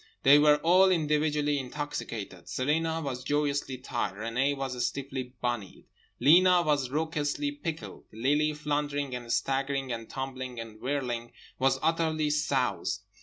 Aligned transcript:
They 0.23 0.39
were 0.39 0.55
all 0.63 0.89
individually 0.89 1.59
intoxicated, 1.59 2.49
Celina 2.49 3.01
was 3.01 3.23
joyously 3.23 3.77
tight. 3.77 4.15
Renée 4.15 4.57
was 4.57 4.83
stiffly 4.83 5.33
bunnied. 5.43 5.85
Lena 6.19 6.63
was 6.63 6.89
raucously 6.89 7.51
pickled. 7.51 8.05
Lily, 8.11 8.51
floundering 8.55 9.13
and 9.13 9.31
staggering 9.31 9.91
and 9.91 10.09
tumbling 10.09 10.59
and 10.59 10.81
whirling 10.81 11.33
was 11.59 11.77
utterly 11.83 12.31
soused. 12.31 13.03